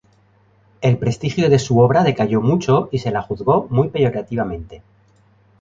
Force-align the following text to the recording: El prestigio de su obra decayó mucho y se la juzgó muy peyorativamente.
El 0.81 0.97
prestigio 0.97 1.47
de 1.47 1.59
su 1.59 1.77
obra 1.79 2.01
decayó 2.03 2.41
mucho 2.41 2.89
y 2.91 2.97
se 2.97 3.11
la 3.11 3.21
juzgó 3.21 3.67
muy 3.69 3.89
peyorativamente. 3.89 4.81